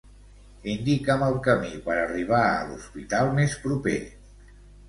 Indica'm 0.71 1.25
el 1.25 1.37
camí 1.49 1.69
per 1.89 1.97
arribar 2.05 2.41
a 2.47 2.57
l'hospital 2.71 3.33
més 3.39 3.57
proper. 3.67 3.99